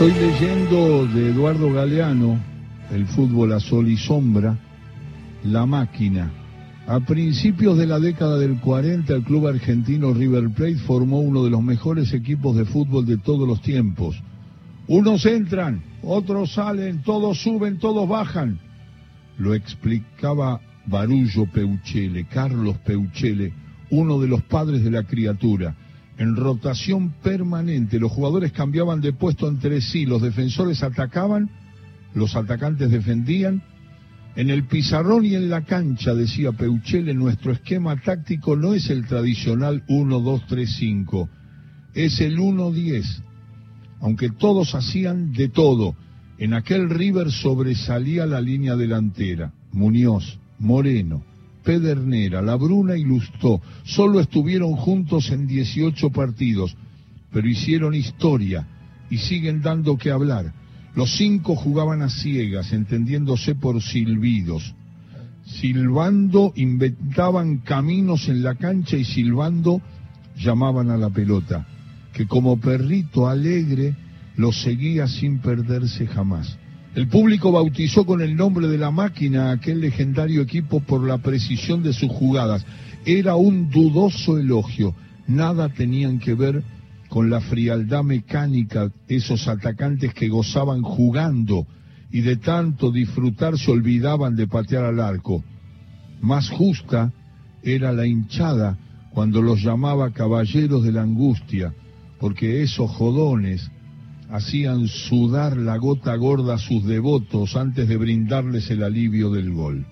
[0.00, 2.40] Estoy leyendo de Eduardo Galeano,
[2.90, 4.56] El fútbol a sol y sombra,
[5.44, 6.30] La máquina.
[6.86, 11.50] A principios de la década del 40, el club argentino River Plate formó uno de
[11.50, 14.18] los mejores equipos de fútbol de todos los tiempos.
[14.88, 18.58] Unos entran, otros salen, todos suben, todos bajan.
[19.36, 23.52] Lo explicaba Barullo Peuchele, Carlos Peuchele,
[23.90, 25.76] uno de los padres de la criatura.
[26.20, 31.48] En rotación permanente, los jugadores cambiaban de puesto entre sí, los defensores atacaban,
[32.12, 33.62] los atacantes defendían.
[34.36, 39.06] En el pizarrón y en la cancha, decía Peuchele, nuestro esquema táctico no es el
[39.06, 41.26] tradicional 1-2-3-5,
[41.94, 43.22] es el 1-10.
[44.02, 45.96] Aunque todos hacían de todo,
[46.36, 49.54] en aquel River sobresalía la línea delantera.
[49.72, 51.24] Muñoz, Moreno,
[51.64, 56.76] Pedernera, Labruna y Lustó solo estuvieron juntos en 18 partidos,
[57.32, 58.66] pero hicieron historia
[59.10, 60.52] y siguen dando que hablar.
[60.94, 64.74] Los cinco jugaban a ciegas, entendiéndose por silbidos.
[65.44, 69.80] Silbando inventaban caminos en la cancha y silbando
[70.36, 71.66] llamaban a la pelota,
[72.12, 73.94] que como perrito alegre
[74.36, 76.58] los seguía sin perderse jamás.
[76.94, 81.18] El público bautizó con el nombre de la máquina a aquel legendario equipo por la
[81.18, 82.66] precisión de sus jugadas.
[83.04, 84.94] Era un dudoso elogio.
[85.28, 86.64] Nada tenían que ver
[87.08, 91.66] con la frialdad mecánica esos atacantes que gozaban jugando
[92.10, 95.44] y de tanto disfrutar se olvidaban de patear al arco.
[96.20, 97.12] Más justa
[97.62, 98.76] era la hinchada
[99.12, 101.72] cuando los llamaba caballeros de la angustia,
[102.18, 103.70] porque esos jodones
[104.30, 109.86] hacían sudar la gota gorda a sus devotos antes de brindarles el alivio del gol.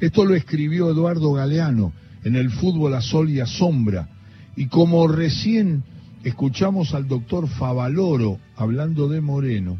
[0.00, 1.92] Esto lo escribió Eduardo Galeano
[2.24, 4.08] en el fútbol a sol y a sombra,
[4.56, 5.84] y como recién
[6.24, 9.78] escuchamos al doctor Favaloro hablando de Moreno,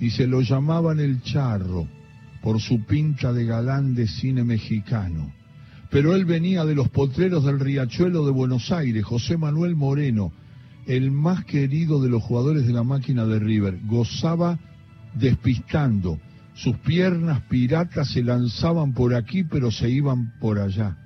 [0.00, 1.86] y se lo llamaban el charro
[2.42, 5.32] por su pinta de galán de cine mexicano.
[5.90, 10.32] Pero él venía de los potreros del riachuelo de Buenos Aires, José Manuel Moreno,
[10.88, 13.78] el más querido de los jugadores de la máquina de River.
[13.84, 14.58] Gozaba
[15.14, 16.18] despistando.
[16.54, 20.96] Sus piernas piratas se lanzaban por aquí pero se iban por allá.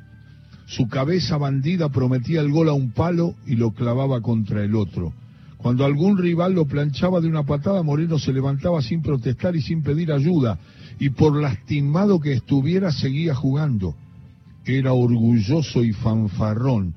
[0.67, 5.13] Su cabeza bandida prometía el gol a un palo y lo clavaba contra el otro.
[5.59, 9.83] Cuando algún rival lo planchaba de una patada, Moreno se levantaba sin protestar y sin
[9.83, 10.59] pedir ayuda,
[10.99, 13.95] y por lastimado que estuviera seguía jugando.
[14.65, 16.95] Era orgulloso y fanfarrón.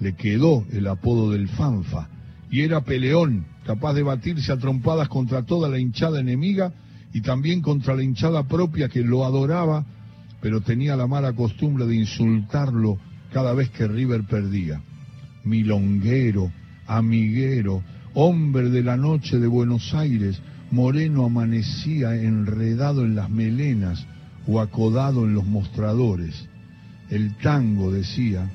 [0.00, 2.08] Le quedó el apodo del fanfa
[2.50, 6.72] y era peleón, capaz de batirse a trompadas contra toda la hinchada enemiga
[7.12, 9.84] y también contra la hinchada propia que lo adoraba,
[10.40, 12.98] pero tenía la mala costumbre de insultarlo
[13.32, 14.82] cada vez que River perdía.
[15.44, 16.52] Milonguero,
[16.86, 17.82] amiguero,
[18.14, 20.40] hombre de la noche de Buenos Aires,
[20.70, 24.06] Moreno amanecía enredado en las melenas
[24.46, 26.48] o acodado en los mostradores.
[27.10, 28.50] El tango, decía,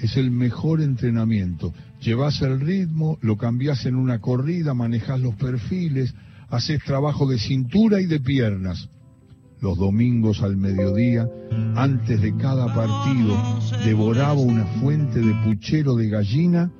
[0.00, 1.72] es el mejor entrenamiento.
[2.00, 6.14] Llevas el ritmo, lo cambias en una corrida, manejas los perfiles,
[6.48, 8.88] haces trabajo de cintura y de piernas.
[9.60, 11.26] Los domingos al mediodía,
[11.74, 13.34] antes de cada partido,
[13.84, 16.70] devoraba una fuente de puchero de gallina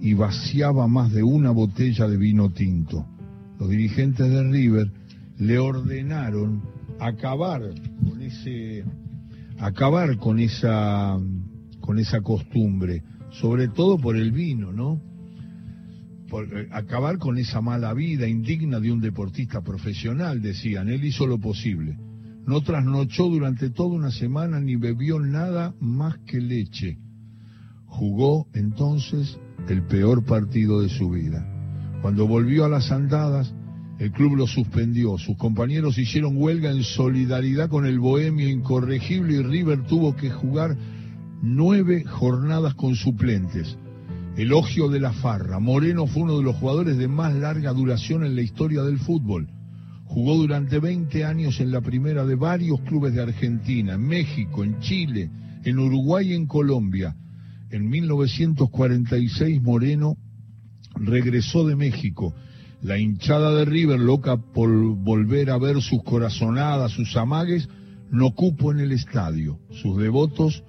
[0.00, 3.06] y vaciaba más de una botella de vino tinto.
[3.58, 4.90] Los dirigentes de River
[5.38, 6.62] le ordenaron
[6.98, 7.62] acabar
[8.08, 8.84] con ese
[9.58, 11.16] acabar con esa
[11.80, 15.00] con esa costumbre, sobre todo por el vino, ¿no?
[16.28, 20.88] Por, acabar con esa mala vida indigna de un deportista profesional, decían.
[20.88, 21.98] Él hizo lo posible.
[22.46, 26.98] No trasnochó durante toda una semana ni bebió nada más que leche.
[27.86, 29.38] Jugó entonces
[29.68, 31.46] el peor partido de su vida.
[32.02, 33.54] Cuando volvió a las andadas,
[33.98, 35.18] el club lo suspendió.
[35.18, 40.76] Sus compañeros hicieron huelga en solidaridad con el bohemio incorregible y River tuvo que jugar
[41.42, 43.76] nueve jornadas con suplentes.
[44.36, 45.58] Elogio de la farra.
[45.58, 49.48] Moreno fue uno de los jugadores de más larga duración en la historia del fútbol.
[50.04, 54.78] Jugó durante 20 años en la primera de varios clubes de Argentina, en México, en
[54.80, 55.30] Chile,
[55.64, 57.16] en Uruguay y en Colombia.
[57.70, 60.16] En 1946 Moreno
[60.94, 62.34] regresó de México.
[62.80, 67.68] La hinchada de River, loca por volver a ver sus corazonadas, sus amagues,
[68.10, 69.58] no cupo en el estadio.
[69.70, 70.62] Sus devotos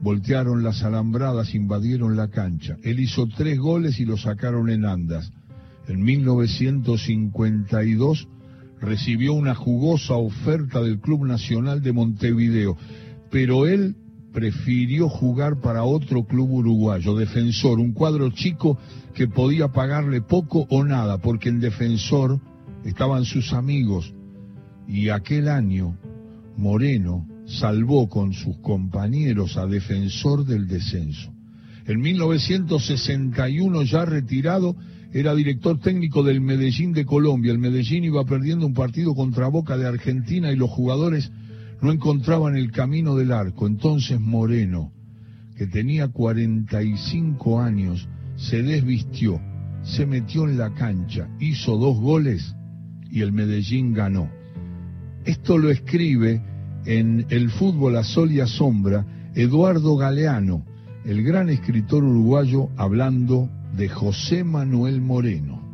[0.00, 2.76] voltearon las alambradas, invadieron la cancha.
[2.82, 5.32] Él hizo tres goles y lo sacaron en andas.
[5.88, 8.28] En 1952
[8.80, 12.76] recibió una jugosa oferta del Club Nacional de Montevideo,
[13.30, 13.96] pero él
[14.32, 18.76] prefirió jugar para otro club uruguayo, Defensor, un cuadro chico
[19.14, 22.38] que podía pagarle poco o nada, porque en Defensor
[22.84, 24.12] estaban sus amigos
[24.86, 25.96] y aquel año
[26.56, 31.32] Moreno salvó con sus compañeros a Defensor del Descenso.
[31.86, 34.76] En 1961 ya retirado,
[35.12, 37.52] era director técnico del Medellín de Colombia.
[37.52, 41.30] El Medellín iba perdiendo un partido contra Boca de Argentina y los jugadores
[41.80, 43.66] no encontraban el camino del arco.
[43.66, 44.92] Entonces Moreno,
[45.56, 49.40] que tenía 45 años, se desvistió,
[49.82, 52.54] se metió en la cancha, hizo dos goles
[53.10, 54.28] y el Medellín ganó.
[55.24, 56.42] Esto lo escribe
[56.86, 59.04] en El fútbol a sol y a sombra
[59.34, 60.64] Eduardo Galeano,
[61.04, 65.65] el gran escritor uruguayo hablando de José Manuel Moreno.